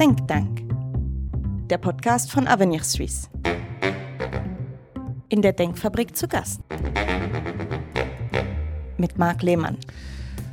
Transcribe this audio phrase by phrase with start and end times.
[0.00, 0.62] Denktank,
[1.68, 3.28] der Podcast von Avenir Suisse.
[5.28, 6.62] In der Denkfabrik zu Gast.
[8.96, 9.76] Mit Marc Lehmann.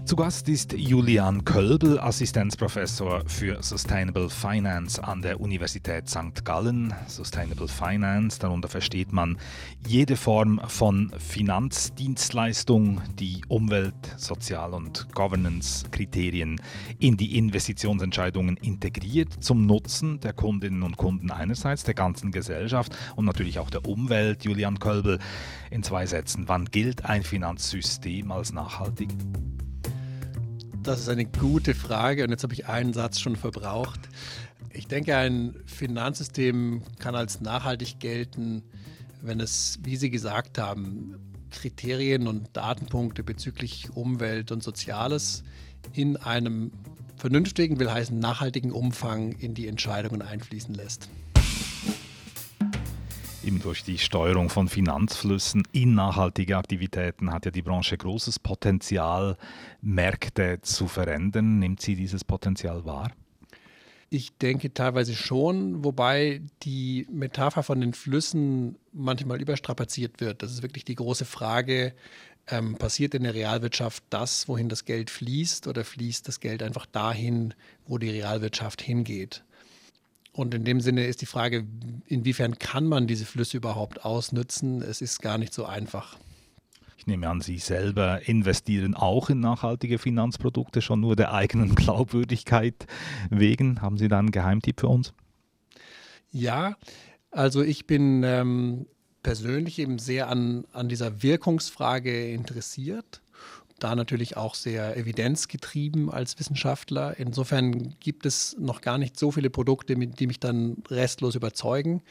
[0.07, 6.45] Zu Gast ist Julian Kölbel, Assistenzprofessor für Sustainable Finance an der Universität St.
[6.45, 6.93] Gallen.
[7.07, 9.37] Sustainable Finance, darunter versteht man
[9.85, 16.61] jede Form von Finanzdienstleistung, die Umwelt-, Sozial- und Governance-Kriterien
[16.99, 23.25] in die Investitionsentscheidungen integriert, zum Nutzen der Kundinnen und Kunden einerseits, der ganzen Gesellschaft und
[23.25, 24.45] natürlich auch der Umwelt.
[24.45, 25.19] Julian Kölbel,
[25.69, 29.09] in zwei Sätzen, wann gilt ein Finanzsystem als nachhaltig?
[30.87, 33.99] Das ist eine gute Frage und jetzt habe ich einen Satz schon verbraucht.
[34.71, 38.63] Ich denke, ein Finanzsystem kann als nachhaltig gelten,
[39.21, 41.17] wenn es, wie Sie gesagt haben,
[41.51, 45.43] Kriterien und Datenpunkte bezüglich Umwelt und Soziales
[45.91, 46.71] in einem
[47.17, 51.09] vernünftigen, will heißen nachhaltigen Umfang in die Entscheidungen einfließen lässt
[53.47, 59.37] eben durch die Steuerung von Finanzflüssen in nachhaltige Aktivitäten hat ja die Branche großes Potenzial,
[59.81, 61.59] Märkte zu verändern.
[61.59, 63.11] Nimmt sie dieses Potenzial wahr?
[64.09, 70.43] Ich denke teilweise schon, wobei die Metapher von den Flüssen manchmal überstrapaziert wird.
[70.43, 71.93] Das ist wirklich die große Frage,
[72.49, 76.85] ähm, passiert in der Realwirtschaft das, wohin das Geld fließt, oder fließt das Geld einfach
[76.85, 77.53] dahin,
[77.85, 79.43] wo die Realwirtschaft hingeht?
[80.37, 81.65] Und in dem Sinne ist die Frage,
[82.05, 84.83] inwiefern kann man diese Flüsse überhaupt ausnutzen?
[84.83, 86.15] Es ist gar nicht so einfach.
[86.95, 92.85] Ich nehme an, Sie selber investieren auch in nachhaltige Finanzprodukte, schon nur der eigenen Glaubwürdigkeit
[93.31, 93.81] wegen.
[93.81, 95.11] Haben Sie da einen Geheimtipp für uns?
[96.29, 96.75] Ja,
[97.31, 98.85] also ich bin ähm,
[99.23, 103.23] persönlich eben sehr an, an dieser Wirkungsfrage interessiert
[103.79, 107.17] da natürlich auch sehr evidenzgetrieben als Wissenschaftler.
[107.17, 112.01] Insofern gibt es noch gar nicht so viele Produkte, die mich dann restlos überzeugen.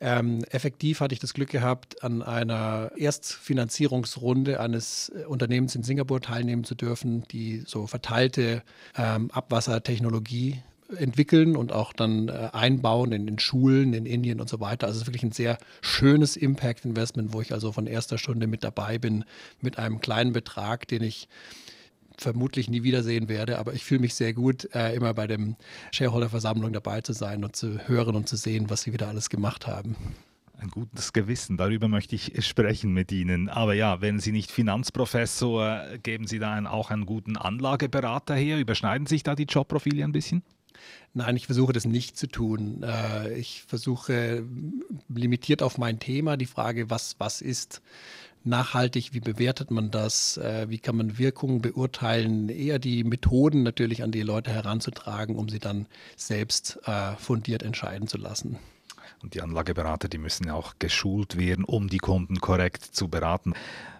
[0.00, 6.20] Ähm, effektiv hatte ich das Glück gehabt, an einer Erstfinanzierungsrunde eines äh, Unternehmens in Singapur
[6.20, 8.62] teilnehmen zu dürfen, die so verteilte
[8.96, 10.62] ähm, Abwassertechnologie
[10.96, 14.86] entwickeln und auch dann äh, einbauen in den Schulen in Indien und so weiter.
[14.86, 18.64] Also es ist wirklich ein sehr schönes Impact-Investment, wo ich also von erster Stunde mit
[18.64, 19.24] dabei bin,
[19.60, 21.28] mit einem kleinen Betrag, den ich
[22.16, 25.56] vermutlich nie wiedersehen werde, aber ich fühle mich sehr gut, äh, immer bei dem
[25.92, 29.66] Shareholder-Versammlung dabei zu sein und zu hören und zu sehen, was sie wieder alles gemacht
[29.66, 29.94] haben.
[30.60, 33.48] Ein gutes Gewissen, darüber möchte ich sprechen mit Ihnen.
[33.48, 38.58] Aber ja, wenn Sie nicht Finanzprofessor, geben Sie da auch einen guten Anlageberater her?
[38.58, 40.42] Überschneiden sich da die Jobprofile ein bisschen?
[41.14, 42.82] Nein, ich versuche das nicht zu tun.
[42.82, 44.44] Äh, ich versuche
[45.08, 47.82] limitiert auf mein Thema die Frage, was, was ist
[48.44, 54.02] nachhaltig, wie bewertet man das, äh, wie kann man Wirkungen beurteilen, eher die Methoden natürlich
[54.02, 55.86] an die Leute heranzutragen, um sie dann
[56.16, 58.58] selbst äh, fundiert entscheiden zu lassen.
[59.22, 63.54] Und die Anlageberater, die müssen auch geschult werden, um die Kunden korrekt zu beraten.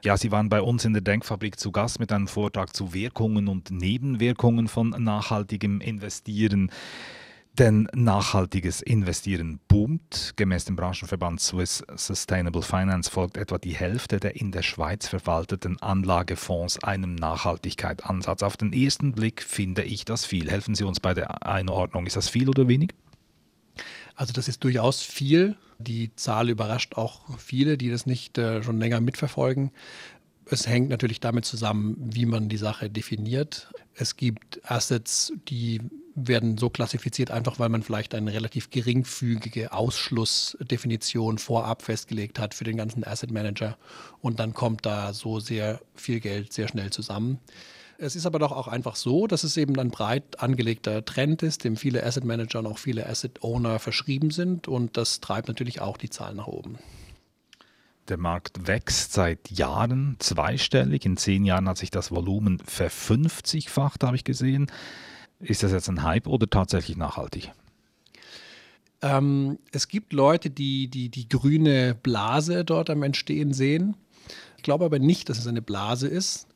[0.04, 3.48] Ja, Sie waren bei uns in der Denkfabrik zu Gast mit einem Vortrag zu Wirkungen
[3.48, 6.70] und Nebenwirkungen von nachhaltigem Investieren.
[7.58, 10.34] Denn nachhaltiges Investieren boomt.
[10.36, 15.82] Gemäß dem Branchenverband Swiss Sustainable Finance folgt etwa die Hälfte der in der Schweiz verwalteten
[15.82, 18.44] Anlagefonds einem Nachhaltigkeitsansatz.
[18.44, 20.48] Auf den ersten Blick finde ich das viel.
[20.48, 22.06] Helfen Sie uns bei der Einordnung.
[22.06, 22.94] Ist das viel oder wenig?
[24.18, 25.56] Also das ist durchaus viel.
[25.78, 29.70] Die Zahl überrascht auch viele, die das nicht äh, schon länger mitverfolgen.
[30.50, 33.68] Es hängt natürlich damit zusammen, wie man die Sache definiert.
[33.94, 35.80] Es gibt Assets, die
[36.16, 42.64] werden so klassifiziert, einfach weil man vielleicht eine relativ geringfügige Ausschlussdefinition vorab festgelegt hat für
[42.64, 43.78] den ganzen Asset Manager.
[44.20, 47.38] Und dann kommt da so sehr viel Geld sehr schnell zusammen.
[48.00, 51.64] Es ist aber doch auch einfach so, dass es eben ein breit angelegter Trend ist,
[51.64, 55.80] dem viele Asset Manager und auch viele Asset Owner verschrieben sind und das treibt natürlich
[55.80, 56.78] auch die Zahlen nach oben.
[58.06, 61.04] Der Markt wächst seit Jahren zweistellig.
[61.04, 64.70] In zehn Jahren hat sich das Volumen verfünfzigfacht, habe ich gesehen.
[65.40, 67.50] Ist das jetzt ein Hype oder tatsächlich nachhaltig?
[69.02, 73.96] Ähm, es gibt Leute, die, die die grüne Blase dort am Entstehen sehen.
[74.56, 76.46] Ich glaube aber nicht, dass es eine Blase ist.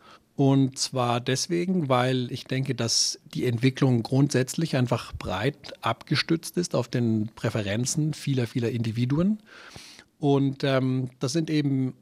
[0.45, 6.89] Und zwar deswegen, weil ich denke, dass die Entwicklung grundsätzlich einfach breit abgestützt ist auf
[6.89, 9.39] den Präferenzen vieler, vieler Individuen.
[10.19, 11.95] Und ähm, das sind eben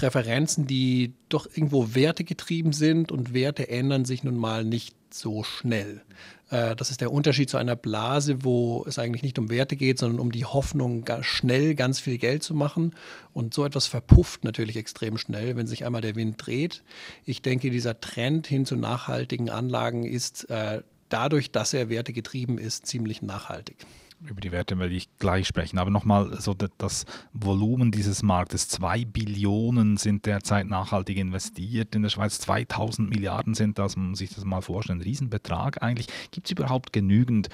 [0.00, 6.00] Präferenzen, die doch irgendwo wertegetrieben sind und Werte ändern sich nun mal nicht so schnell.
[6.48, 9.98] Äh, das ist der Unterschied zu einer Blase, wo es eigentlich nicht um Werte geht,
[9.98, 12.94] sondern um die Hoffnung, schnell ganz viel Geld zu machen.
[13.34, 16.82] Und so etwas verpufft natürlich extrem schnell, wenn sich einmal der Wind dreht.
[17.26, 20.80] Ich denke, dieser Trend hin zu nachhaltigen Anlagen ist äh,
[21.10, 23.76] dadurch, dass er wertegetrieben ist, ziemlich nachhaltig.
[24.22, 25.78] Über die Werte werde ich gleich sprechen.
[25.78, 32.10] Aber nochmal, so das Volumen dieses Marktes, zwei Billionen sind derzeit nachhaltig investiert in der
[32.10, 36.08] Schweiz, 2000 Milliarden sind das, man muss sich das mal vorstellen, ein Riesenbetrag eigentlich.
[36.30, 37.48] Gibt es überhaupt genügend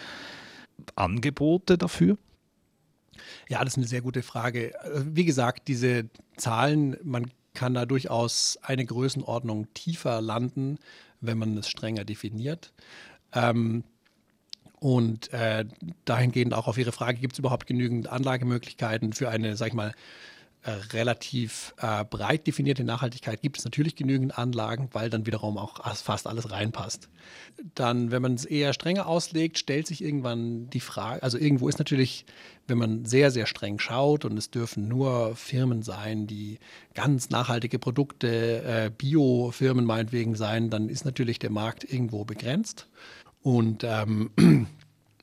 [0.97, 2.19] Angebote dafür?
[3.49, 4.73] Ja, das ist eine sehr gute Frage.
[5.05, 10.79] Wie gesagt, diese Zahlen, man kann da durchaus eine Größenordnung tiefer landen,
[11.21, 12.73] wenn man es strenger definiert.
[13.33, 13.85] Ähm,
[14.87, 15.65] und äh,
[16.05, 19.93] dahingehend auch auf Ihre Frage, gibt es überhaupt genügend Anlagemöglichkeiten für eine, sag ich mal,
[20.63, 25.85] äh, relativ äh, breit definierte Nachhaltigkeit gibt es natürlich genügend Anlagen, weil dann wiederum auch
[25.97, 27.09] fast alles reinpasst.
[27.75, 31.81] Dann, wenn man es eher strenger auslegt, stellt sich irgendwann die Frage, also irgendwo ist
[31.81, 32.25] natürlich,
[32.69, 36.61] wenn man sehr, sehr streng schaut und es dürfen nur Firmen sein, die
[36.95, 42.87] ganz nachhaltige Produkte, äh, Bio-Firmen meinetwegen sein, dann ist natürlich der Markt irgendwo begrenzt.
[43.47, 44.31] Und ähm,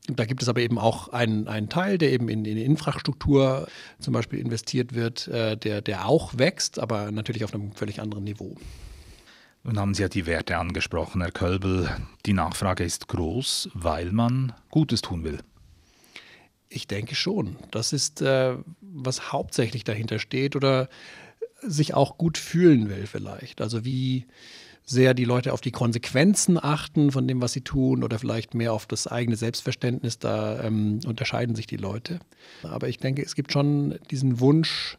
[0.07, 3.67] da gibt es aber eben auch einen, einen Teil, der eben in, in Infrastruktur
[3.99, 8.25] zum Beispiel investiert wird, äh, der, der auch wächst, aber natürlich auf einem völlig anderen
[8.25, 8.55] Niveau.
[9.63, 11.89] Nun haben Sie ja die Werte angesprochen, Herr Kölbel.
[12.25, 15.39] Die Nachfrage ist groß, weil man Gutes tun will.
[16.67, 17.55] Ich denke schon.
[17.71, 20.89] Das ist, äh, was hauptsächlich dahinter steht oder
[21.61, 23.61] sich auch gut fühlen will vielleicht.
[23.61, 24.25] Also wie,
[24.85, 28.73] sehr die Leute auf die Konsequenzen achten von dem, was sie tun oder vielleicht mehr
[28.73, 30.19] auf das eigene Selbstverständnis.
[30.19, 32.19] Da ähm, unterscheiden sich die Leute.
[32.63, 34.97] Aber ich denke, es gibt schon diesen Wunsch,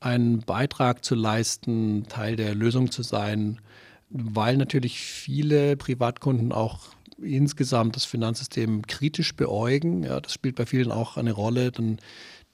[0.00, 3.60] einen Beitrag zu leisten, Teil der Lösung zu sein,
[4.10, 6.80] weil natürlich viele Privatkunden auch
[7.20, 10.02] insgesamt das Finanzsystem kritisch beäugen.
[10.02, 11.72] Ja, das spielt bei vielen auch eine Rolle.
[11.72, 11.98] Dann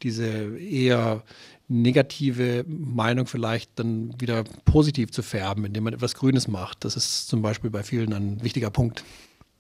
[0.03, 1.23] diese eher
[1.69, 6.85] negative Meinung vielleicht dann wieder positiv zu färben, indem man etwas Grünes macht.
[6.85, 9.05] Das ist zum Beispiel bei vielen ein wichtiger Punkt.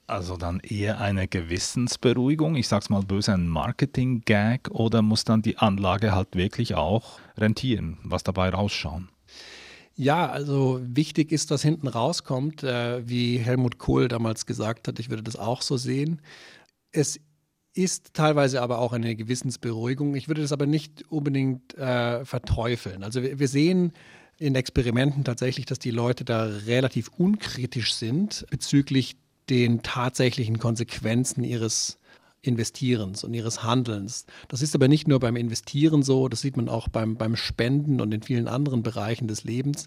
[0.06, 5.58] Also dann eher eine Gewissensberuhigung, ich sag's mal böse, ein Marketing-Gag oder muss dann die
[5.58, 9.08] Anlage halt wirklich auch rentieren, was dabei rausschauen?
[9.94, 15.10] Ja, also wichtig ist, was hinten rauskommt, äh, wie Helmut Kohl damals gesagt hat, ich
[15.10, 16.20] würde das auch so sehen.
[16.92, 17.20] Es
[17.74, 20.14] ist teilweise aber auch eine Gewissensberuhigung.
[20.14, 23.02] Ich würde das aber nicht unbedingt äh, verteufeln.
[23.02, 23.92] Also wir, wir, sehen
[24.38, 29.16] in Experimenten tatsächlich, dass die Leute da relativ unkritisch sind bezüglich
[29.48, 31.98] den tatsächlichen Konsequenzen ihres
[32.42, 34.26] Investierens und ihres Handelns.
[34.48, 38.00] Das ist aber nicht nur beim Investieren so, das sieht man auch beim, beim Spenden
[38.00, 39.86] und in vielen anderen Bereichen des Lebens.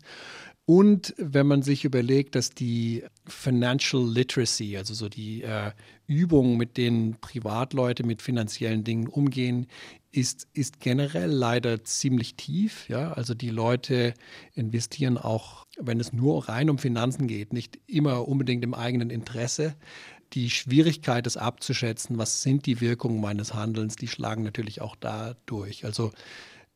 [0.67, 5.71] Und wenn man sich überlegt, dass die Financial Literacy, also so die äh,
[6.07, 9.67] Übung, mit denen Privatleute mit finanziellen Dingen umgehen,
[10.12, 12.89] ist, ist generell leider ziemlich tief.
[12.89, 13.13] Ja?
[13.13, 14.15] Also die Leute
[14.53, 19.75] investieren auch, wenn es nur rein um Finanzen geht, nicht immer unbedingt im eigenen Interesse.
[20.33, 25.35] Die Schwierigkeit, es abzuschätzen, was sind die Wirkungen meines Handelns, die schlagen natürlich auch da
[25.45, 25.85] durch.
[25.85, 26.12] Also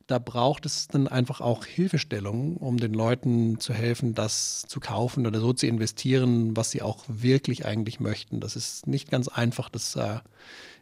[0.10, 5.28] da braucht es dann einfach auch Hilfestellung, um den Leuten zu helfen, das zu kaufen
[5.28, 8.40] oder so zu investieren, was sie auch wirklich eigentlich möchten.
[8.40, 10.20] Das ist nicht ganz einfach, das äh,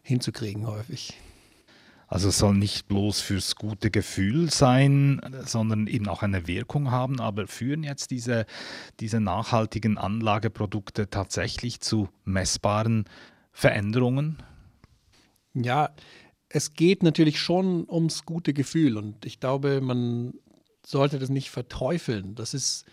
[0.01, 1.13] hinzukriegen häufig.
[2.07, 7.19] Also es soll nicht bloß fürs gute Gefühl sein, sondern eben auch eine Wirkung haben.
[7.19, 8.45] Aber führen jetzt diese,
[9.01, 13.03] diese nachhaltigen Anlageprodukte tatsächlich zu messbaren
[13.51, 14.37] Veränderungen?
[15.53, 15.89] Ja,
[16.49, 20.33] es geht natürlich schon ums gute Gefühl und ich glaube, man
[20.85, 22.35] sollte das nicht verteufeln.
[22.35, 22.85] Das ist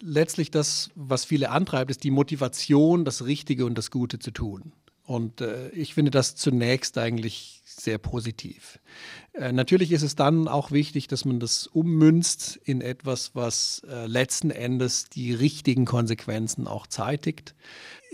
[0.00, 4.72] letztlich das, was viele antreibt, ist die Motivation, das Richtige und das Gute zu tun.
[5.02, 8.78] Und äh, ich finde das zunächst eigentlich sehr positiv.
[9.32, 14.06] Äh, natürlich ist es dann auch wichtig, dass man das ummünzt in etwas, was äh,
[14.06, 17.54] letzten Endes die richtigen Konsequenzen auch zeitigt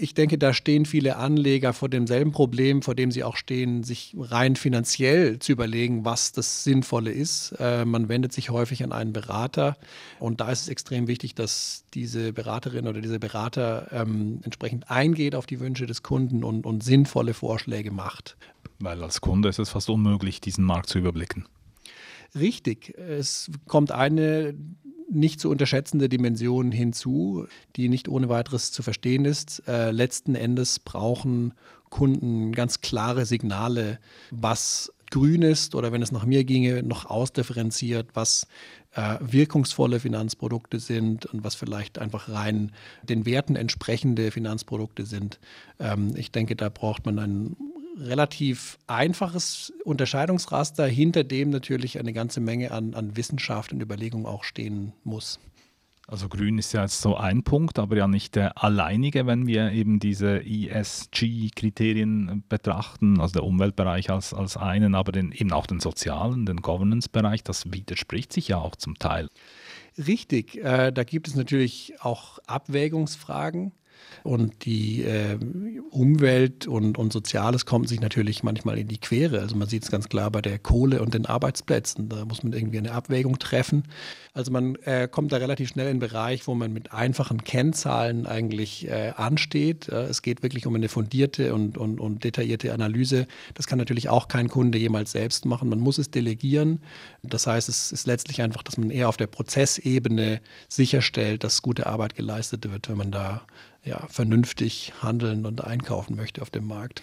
[0.02, 4.16] ich denke, da stehen viele Anleger vor demselben Problem, vor dem sie auch stehen, sich
[4.18, 7.52] rein finanziell zu überlegen, was das Sinnvolle ist.
[7.58, 9.76] Äh, man wendet sich häufig an einen Berater
[10.18, 15.34] und da ist es extrem wichtig, dass diese Beraterin oder dieser Berater ähm, entsprechend eingeht
[15.34, 18.36] auf die Wünsche des Kunden und, und sinnvolle Vorschläge macht.
[18.80, 21.46] Weil als Kunde ist es fast unmöglich, diesen Markt zu überblicken.
[22.34, 22.96] Richtig.
[22.98, 24.54] Es kommt eine
[25.10, 27.46] nicht zu unterschätzende Dimension hinzu,
[27.76, 29.62] die nicht ohne weiteres zu verstehen ist.
[29.66, 31.52] Äh, letzten Endes brauchen
[31.90, 33.98] Kunden ganz klare Signale,
[34.30, 38.46] was grün ist oder wenn es nach mir ginge, noch ausdifferenziert, was
[38.94, 42.70] äh, wirkungsvolle Finanzprodukte sind und was vielleicht einfach rein
[43.02, 45.40] den Werten entsprechende Finanzprodukte sind.
[45.80, 47.56] Ähm, ich denke, da braucht man einen
[47.98, 54.44] relativ einfaches Unterscheidungsraster, hinter dem natürlich eine ganze Menge an, an Wissenschaft und Überlegung auch
[54.44, 55.40] stehen muss.
[56.10, 59.70] Also grün ist ja jetzt so ein Punkt, aber ja nicht der alleinige, wenn wir
[59.70, 65.78] eben diese ESG-Kriterien betrachten, also der Umweltbereich als, als einen, aber den, eben auch den
[65.78, 69.28] sozialen, den Governance-Bereich, das widerspricht sich ja auch zum Teil.
[69.98, 73.70] Richtig, äh, da gibt es natürlich auch Abwägungsfragen.
[74.22, 75.38] Und die äh,
[75.90, 79.40] Umwelt und, und Soziales kommt sich natürlich manchmal in die Quere.
[79.40, 82.08] Also man sieht es ganz klar bei der Kohle und den Arbeitsplätzen.
[82.08, 83.84] Da muss man irgendwie eine Abwägung treffen.
[84.34, 88.26] Also man äh, kommt da relativ schnell in einen Bereich, wo man mit einfachen Kennzahlen
[88.26, 89.88] eigentlich äh, ansteht.
[89.88, 93.26] es geht wirklich um eine fundierte und, und, und detaillierte Analyse.
[93.54, 95.68] Das kann natürlich auch kein Kunde jemals selbst machen.
[95.68, 96.80] Man muss es delegieren.
[97.22, 101.86] Das heißt, es ist letztlich einfach, dass man eher auf der Prozessebene sicherstellt, dass gute
[101.86, 103.42] Arbeit geleistet wird, wenn man da
[103.84, 107.02] ja, vernünftig handeln und einkaufen möchte auf dem Markt.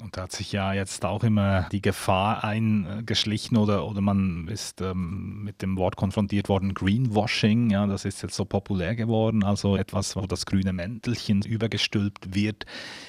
[0.00, 4.80] Und da hat sich ja jetzt auch immer die Gefahr eingeschlichen oder, oder man ist
[4.80, 9.76] ähm, mit dem Wort konfrontiert worden, Greenwashing, ja, das ist jetzt so populär geworden, also
[9.76, 12.64] etwas, wo das grüne Mäntelchen übergestülpt wird.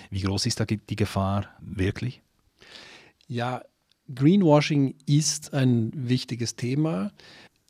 [0.10, 2.24] Wie groß ist da die Gefahr wirklich?
[3.28, 3.62] Ja,
[4.14, 7.12] Greenwashing ist ein wichtiges Thema.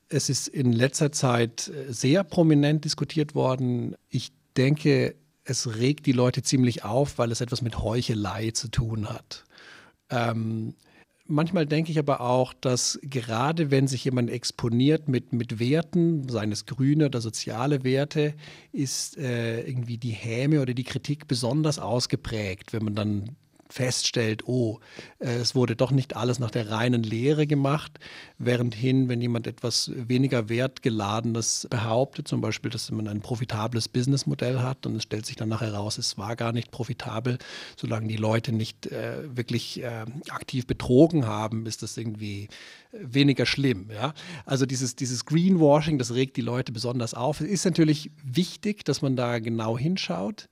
[0.08, 3.96] Es ist in letzter Zeit sehr prominent diskutiert worden.
[4.08, 5.16] Ich denke,
[5.50, 9.46] es regt die Leute ziemlich auf, weil es etwas mit Heuchelei zu tun hat.
[10.10, 10.76] Ähm,
[11.26, 16.66] manchmal denke ich aber auch, dass gerade wenn sich jemand exponiert mit, mit Werten, seines
[16.66, 18.34] grüne oder soziale Werte,
[18.72, 23.36] ist äh, irgendwie die Häme oder die Kritik besonders ausgeprägt, wenn man dann
[23.70, 24.80] feststellt, oh,
[25.20, 28.00] äh, es wurde doch nicht alles nach der reinen Lehre gemacht,
[28.38, 34.86] währendhin, wenn jemand etwas weniger wertgeladenes behauptet, zum Beispiel, dass man ein profitables Businessmodell hat
[34.86, 37.38] und es stellt sich dann nachher heraus, es war gar nicht profitabel,
[37.78, 42.50] solange die Leute nicht äh, wirklich äh, aktiv betrogen haben, ist das irgendwie
[42.92, 43.90] weniger schlimm.
[43.92, 44.14] Ja?
[44.46, 47.42] Also dieses, dieses Greenwashing, das regt die Leute besonders auf.
[47.42, 50.50] Es ist natürlich wichtig, dass man da genau hinschaut.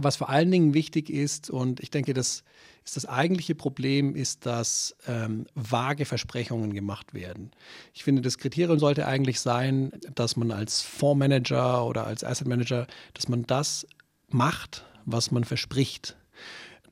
[0.00, 2.44] Was vor allen Dingen wichtig ist, und ich denke, das
[2.84, 7.50] ist das eigentliche Problem, ist, dass ähm, vage Versprechungen gemacht werden.
[7.92, 12.86] Ich finde, das Kriterium sollte eigentlich sein, dass man als Fondsmanager oder als Asset Manager,
[13.12, 13.88] dass man das
[14.28, 16.16] macht, was man verspricht.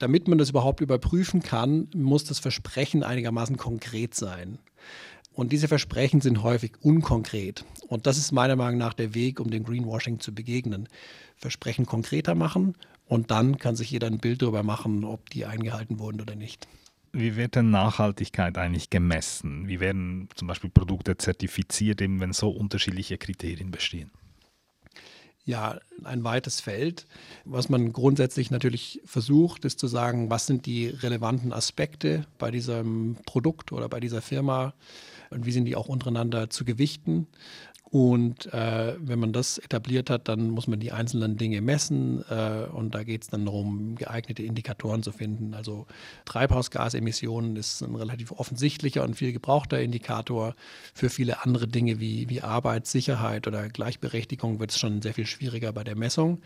[0.01, 4.59] Damit man das überhaupt überprüfen kann, muss das Versprechen einigermaßen konkret sein.
[5.33, 7.65] Und diese Versprechen sind häufig unkonkret.
[7.87, 10.89] Und das ist meiner Meinung nach der Weg, um dem Greenwashing zu begegnen.
[11.37, 12.75] Versprechen konkreter machen
[13.07, 16.69] und dann kann sich jeder ein Bild darüber machen, ob die eingehalten wurden oder nicht.
[17.13, 19.69] Wie wird denn Nachhaltigkeit eigentlich gemessen?
[19.69, 24.11] Wie werden zum Beispiel Produkte zertifiziert, eben wenn so unterschiedliche Kriterien bestehen?
[25.47, 27.07] Ja, ein weites Feld.
[27.45, 33.17] Was man grundsätzlich natürlich versucht, ist zu sagen, was sind die relevanten Aspekte bei diesem
[33.25, 34.75] Produkt oder bei dieser Firma
[35.31, 37.29] und wie sind die auch untereinander zu gewichten.
[37.89, 42.25] Und äh, wenn man das etabliert hat, dann muss man die einzelnen Dinge messen.
[42.29, 45.55] Äh, und da geht es dann darum, geeignete Indikatoren zu finden.
[45.55, 45.87] Also
[46.25, 50.57] Treibhausgasemissionen ist ein relativ offensichtlicher und viel gebrauchter Indikator.
[50.95, 55.27] Für viele andere Dinge wie, wie Arbeit, Sicherheit oder Gleichberechtigung wird es schon sehr viel
[55.27, 56.41] schwieriger bei der Messung.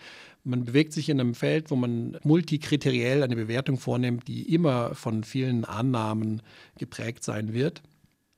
[0.45, 5.25] Man bewegt sich in einem Feld, wo man multikriteriell eine Bewertung vornimmt, die immer von
[5.25, 6.43] vielen Annahmen
[6.77, 7.83] geprägt sein wird.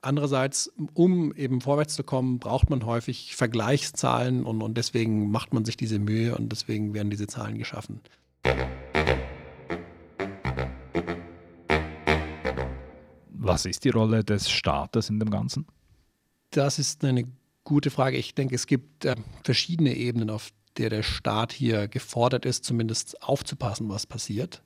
[0.05, 5.63] Andererseits, um eben vorwärts zu kommen, braucht man häufig Vergleichszahlen und, und deswegen macht man
[5.63, 8.01] sich diese Mühe und deswegen werden diese Zahlen geschaffen.
[13.29, 15.67] Was ist die Rolle des Staates in dem Ganzen?
[16.49, 17.23] Das ist eine
[17.63, 18.17] gute Frage.
[18.17, 23.23] Ich denke, es gibt äh, verschiedene Ebenen, auf der der Staat hier gefordert ist, zumindest
[23.23, 24.63] aufzupassen, was passiert.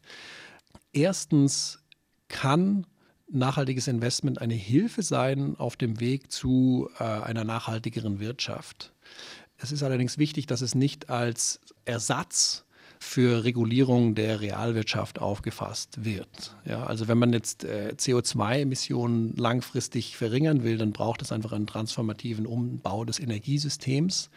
[0.94, 1.84] Erstens
[2.28, 2.88] kann
[3.30, 8.94] nachhaltiges Investment eine Hilfe sein auf dem Weg zu äh, einer nachhaltigeren Wirtschaft.
[9.58, 12.66] Es ist allerdings wichtig, dass es nicht als Ersatz
[13.00, 16.56] für Regulierung der Realwirtschaft aufgefasst wird.
[16.66, 21.68] Ja, also wenn man jetzt äh, CO2-Emissionen langfristig verringern will, dann braucht es einfach einen
[21.68, 24.30] transformativen Umbau des Energiesystems.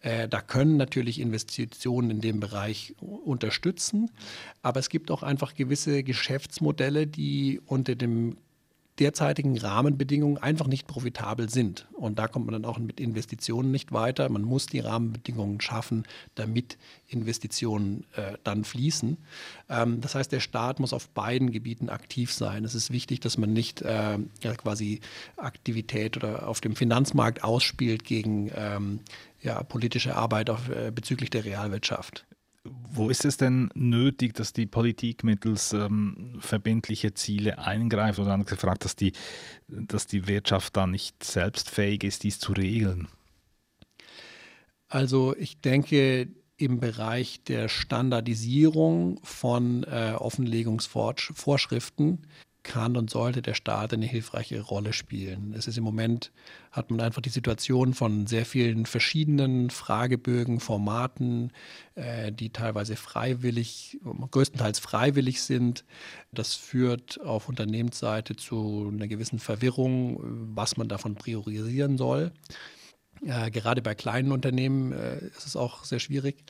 [0.00, 4.10] Äh, da können natürlich Investitionen in dem Bereich unterstützen,
[4.62, 8.36] aber es gibt auch einfach gewisse Geschäftsmodelle, die unter dem
[9.00, 11.86] derzeitigen Rahmenbedingungen einfach nicht profitabel sind.
[11.92, 14.28] Und da kommt man dann auch mit Investitionen nicht weiter.
[14.28, 16.04] Man muss die Rahmenbedingungen schaffen,
[16.34, 16.76] damit
[17.08, 19.16] Investitionen äh, dann fließen.
[19.68, 22.64] Ähm, das heißt, der Staat muss auf beiden Gebieten aktiv sein.
[22.64, 25.00] Es ist wichtig, dass man nicht äh, ja, quasi
[25.36, 29.00] Aktivität oder auf dem Finanzmarkt ausspielt gegen ähm,
[29.40, 32.26] ja, politische Arbeit auf, äh, bezüglich der Realwirtschaft.
[32.64, 38.50] Wo ist es denn nötig, dass die Politik mittels ähm, verbindliche Ziele eingreift oder anders
[38.50, 39.12] gefragt, dass die,
[39.68, 43.08] dass die Wirtschaft da nicht selbst fähig ist, dies zu regeln?
[44.88, 52.26] Also ich denke, im Bereich der Standardisierung von äh, Offenlegungsvorschriften
[52.62, 55.54] kann und sollte der Staat eine hilfreiche Rolle spielen.
[55.56, 56.32] Es ist im Moment,
[56.70, 61.52] hat man einfach die Situation von sehr vielen verschiedenen Fragebögen, Formaten,
[61.94, 63.98] äh, die teilweise freiwillig,
[64.30, 65.84] größtenteils freiwillig sind.
[66.32, 70.18] Das führt auf Unternehmensseite zu einer gewissen Verwirrung,
[70.54, 72.32] was man davon priorisieren soll.
[73.24, 76.44] Äh, gerade bei kleinen Unternehmen äh, ist es auch sehr schwierig.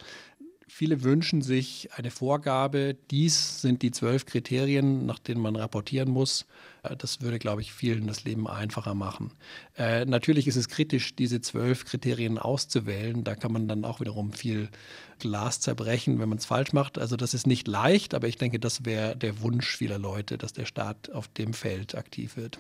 [0.73, 6.47] Viele wünschen sich eine Vorgabe, dies sind die zwölf Kriterien, nach denen man rapportieren muss.
[6.85, 9.33] Äh, das würde, glaube ich, vielen das Leben einfacher machen.
[9.77, 13.25] Äh, natürlich ist es kritisch, diese zwölf Kriterien auszuwählen.
[13.25, 14.71] Da kann man dann auch wiederum viel
[15.19, 16.99] Glas zerbrechen, wenn man es falsch macht.
[16.99, 20.53] Also das ist nicht leicht, aber ich denke, das wäre der Wunsch vieler Leute, dass
[20.53, 22.59] der Staat auf dem Feld aktiv wird.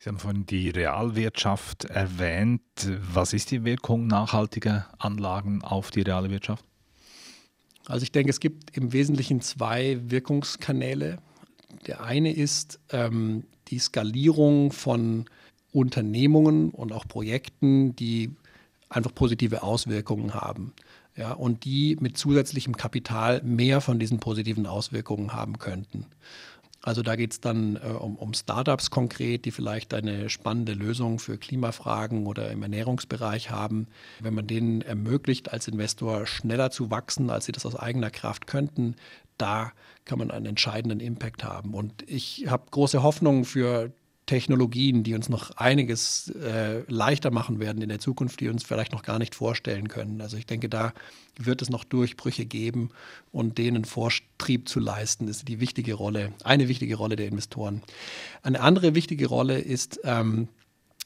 [0.00, 2.60] Sie haben vorhin die Realwirtschaft erwähnt.
[3.14, 6.64] Was ist die Wirkung nachhaltiger Anlagen auf die reale Wirtschaft?
[7.86, 11.18] Also ich denke, es gibt im Wesentlichen zwei Wirkungskanäle.
[11.86, 15.26] Der eine ist ähm, die Skalierung von
[15.72, 18.30] Unternehmungen und auch Projekten, die
[18.88, 20.72] einfach positive Auswirkungen haben.
[21.16, 26.06] Ja, und die mit zusätzlichem Kapital mehr von diesen positiven Auswirkungen haben könnten.
[26.84, 31.18] Also da geht es dann äh, um, um Startups konkret, die vielleicht eine spannende Lösung
[31.18, 33.86] für Klimafragen oder im Ernährungsbereich haben.
[34.20, 38.46] Wenn man denen ermöglicht, als Investor schneller zu wachsen, als sie das aus eigener Kraft
[38.46, 38.96] könnten,
[39.38, 39.72] da
[40.04, 41.72] kann man einen entscheidenden Impact haben.
[41.72, 43.90] Und ich habe große Hoffnung für
[44.26, 48.92] Technologien, die uns noch einiges äh, leichter machen werden in der Zukunft, die uns vielleicht
[48.92, 50.20] noch gar nicht vorstellen können.
[50.20, 50.94] Also ich denke, da
[51.38, 52.90] wird es noch Durchbrüche geben
[53.32, 57.82] und denen Vortrieb zu leisten, ist die wichtige Rolle, eine wichtige Rolle der Investoren.
[58.42, 60.48] Eine andere wichtige Rolle ist ähm,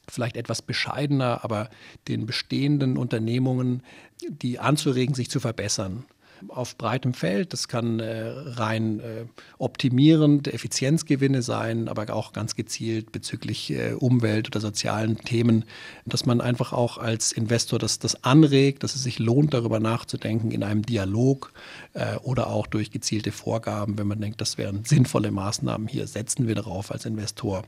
[0.07, 1.69] vielleicht etwas bescheidener, aber
[2.07, 3.83] den bestehenden Unternehmungen,
[4.27, 6.05] die anzuregen, sich zu verbessern
[6.47, 7.53] auf breitem Feld.
[7.53, 9.25] Das kann äh, rein äh,
[9.57, 15.65] optimierend Effizienzgewinne sein, aber auch ganz gezielt bezüglich äh, Umwelt- oder sozialen Themen,
[16.05, 20.51] dass man einfach auch als Investor das, das anregt, dass es sich lohnt, darüber nachzudenken
[20.51, 21.51] in einem Dialog
[21.93, 25.87] äh, oder auch durch gezielte Vorgaben, wenn man denkt, das wären sinnvolle Maßnahmen.
[25.87, 27.63] Hier setzen wir darauf als Investor.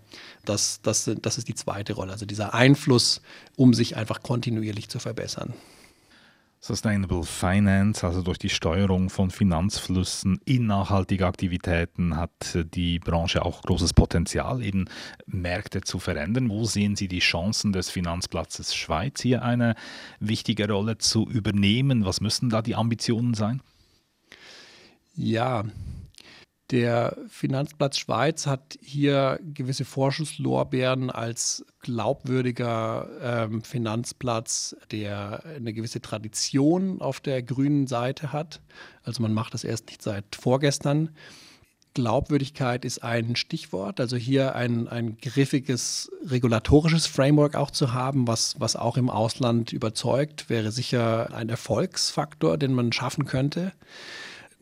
[0.46, 3.22] Das, das, das ist die zweite Rolle, also dieser Einfluss,
[3.56, 5.54] um sich einfach kontinuierlich zu verbessern.
[6.64, 13.64] Sustainable Finance, also durch die Steuerung von Finanzflüssen in nachhaltige Aktivitäten, hat die Branche auch
[13.64, 14.86] großes Potenzial, eben
[15.26, 16.52] Märkte zu verändern.
[16.52, 19.74] Wo sehen Sie die Chancen des Finanzplatzes Schweiz hier eine
[20.20, 22.06] wichtige Rolle zu übernehmen?
[22.06, 23.64] Was müssen da die Ambitionen sein?
[25.16, 25.64] Ja,
[26.72, 37.02] der Finanzplatz Schweiz hat hier gewisse Vorschusslorbeeren als glaubwürdiger ähm, Finanzplatz, der eine gewisse Tradition
[37.02, 38.62] auf der grünen Seite hat.
[39.04, 41.10] Also man macht das erst nicht seit vorgestern.
[41.94, 48.56] Glaubwürdigkeit ist ein Stichwort, also hier ein, ein griffiges regulatorisches Framework auch zu haben, was,
[48.60, 53.74] was auch im Ausland überzeugt, wäre sicher ein Erfolgsfaktor, den man schaffen könnte.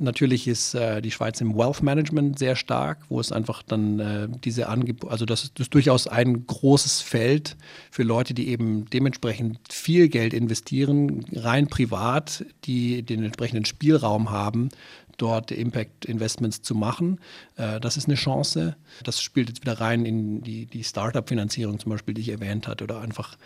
[0.02, 4.28] Natürlich ist äh, die Schweiz im Wealth Management sehr stark, wo es einfach dann äh,
[4.46, 7.58] diese Angebote, also das, das, ist durchaus ein großes Feld
[7.92, 14.70] für Leute, die eben dementsprechend viel Geld investieren, rein privat, die den entsprechenden Spielraum haben,
[15.18, 17.20] dort Impact Investments zu machen.
[17.58, 18.78] Äh, das ist eine Chance.
[19.04, 22.86] Das spielt jetzt wieder rein in die, die Startup-Finanzierung zum Beispiel, die ich erwähnt hatte,
[22.86, 23.38] oder einfach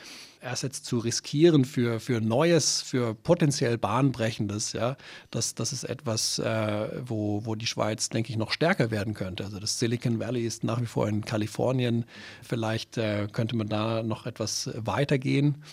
[0.44, 4.98] Assets zu riskieren für, für Neues, für potenziell Bahnbrechendes, ja,
[5.32, 9.44] das, das ist etwas, äh, wo, wo die Schweiz, denke ich, noch stärker werden könnte.
[9.44, 12.06] Also das Silicon Valley ist nach wie vor in Kalifornien.
[12.42, 15.64] Vielleicht äh, könnte man da noch etwas weitergehen.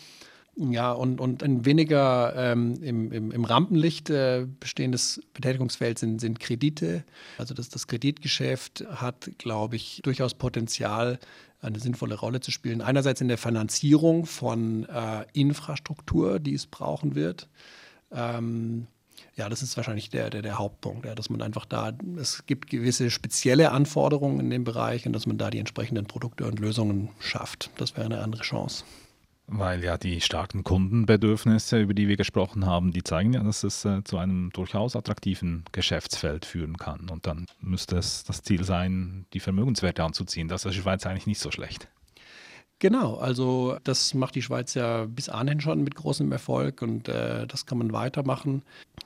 [0.57, 6.39] Ja, und, und ein weniger ähm, im, im, im, Rampenlicht äh, bestehendes Betätigungsfeld sind, sind
[6.39, 7.05] Kredite.
[7.39, 11.19] Also das, das Kreditgeschäft hat, glaube ich, durchaus Potenzial,
[11.61, 12.81] eine sinnvolle Rolle zu spielen.
[12.81, 17.49] Einerseits in der Finanzierung von äh, Infrastruktur, die es brauchen wird.
[18.13, 18.87] Ähm,
[19.37, 22.71] ja, das ist wahrscheinlich der, der, der Hauptpunkt, ja, dass man einfach da, es gibt
[22.71, 27.11] gewisse spezielle Anforderungen in dem Bereich und dass man da die entsprechenden Produkte und Lösungen
[27.21, 27.71] schafft.
[27.77, 28.85] Das wäre eine andere Chance.
[29.53, 33.85] Weil ja die starken Kundenbedürfnisse, über die wir gesprochen haben, die zeigen ja, dass es
[33.85, 37.11] äh, zu einem durchaus attraktiven Geschäftsfeld führen kann.
[37.11, 40.47] Und dann müsste es das Ziel sein, die Vermögenswerte anzuziehen.
[40.47, 41.89] Das ist der Schweiz eigentlich nicht so schlecht.
[42.81, 47.47] Genau, also das macht die Schweiz ja bis anhin schon mit großem Erfolg und äh,
[47.47, 48.63] das kann man weitermachen.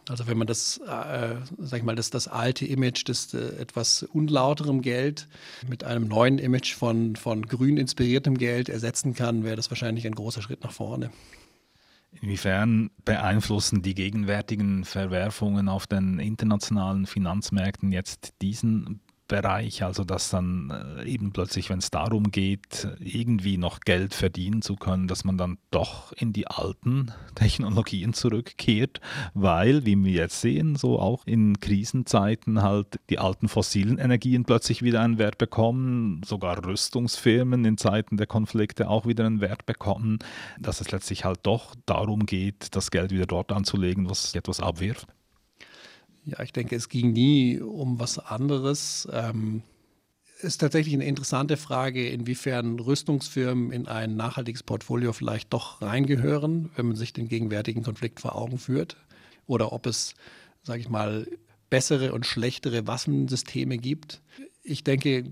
[0.08, 4.04] Also wenn man das, äh, sag ich mal, das, das alte Image des äh, etwas
[4.04, 5.26] unlauterem Geld
[5.68, 10.14] mit einem neuen Image von, von grün inspiriertem Geld ersetzen kann, wäre das wahrscheinlich ein
[10.14, 11.10] großer Schritt nach vorne.
[12.22, 20.70] Inwiefern beeinflussen die gegenwärtigen Verwerfungen auf den internationalen Finanzmärkten jetzt diesen Bereich, also dass dann
[20.98, 25.38] äh, eben plötzlich, wenn es darum geht, irgendwie noch Geld verdienen zu können, dass man
[25.38, 29.00] dann doch in die alten Technologien zurückkehrt,
[29.32, 34.82] weil, wie wir jetzt sehen, so auch in Krisenzeiten halt die alten fossilen Energien plötzlich
[34.82, 40.18] wieder einen Wert bekommen, sogar Rüstungsfirmen in Zeiten der Konflikte auch wieder einen Wert bekommen,
[40.60, 45.08] dass es letztlich halt doch darum geht, das Geld wieder dort anzulegen, was etwas abwirft.
[46.26, 49.06] Ja, ich denke, es ging nie um was anderes.
[49.12, 49.62] Ähm,
[50.40, 56.86] ist tatsächlich eine interessante Frage, inwiefern Rüstungsfirmen in ein nachhaltiges Portfolio vielleicht doch reingehören, wenn
[56.86, 58.96] man sich den gegenwärtigen Konflikt vor Augen führt.
[59.46, 60.14] Oder ob es,
[60.62, 61.26] sage ich mal,
[61.70, 64.22] bessere und schlechtere Waffensysteme gibt.
[64.62, 65.24] Ich denke,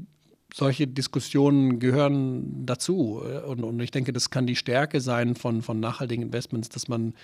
[0.53, 3.23] solche Diskussionen gehören dazu.
[3.47, 7.15] Und, und ich denke, das kann die Stärke sein von, von nachhaltigen Investments, dass man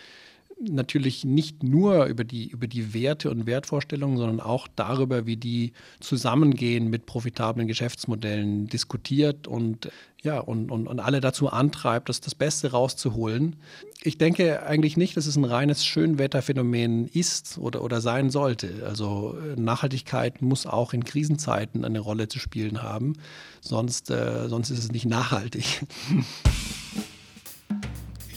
[0.60, 5.72] natürlich nicht nur über die, über die Werte und Wertvorstellungen, sondern auch darüber, wie die
[6.00, 9.90] zusammengehen mit profitablen Geschäftsmodellen diskutiert und
[10.20, 13.54] ja, und, und, und alle dazu antreibt, das, das Beste rauszuholen.
[14.02, 18.84] Ich denke eigentlich nicht, dass es ein reines Schönwetterphänomen ist oder, oder sein sollte.
[18.84, 23.12] Also äh, Nachhaltigkeit muss auch in Krisenzeiten eine Rolle zu spielen haben,
[23.60, 25.86] sonst, äh, sonst ist es nicht nachhaltig.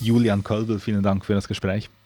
[0.00, 1.90] Julian Kolbel, vielen Dank für das Gespräch.